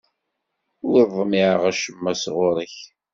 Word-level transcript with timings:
Ur 0.95 1.01
ḍmiɛeɣ 1.19 1.61
acemma 1.71 2.13
sɣur-k. 2.23 2.75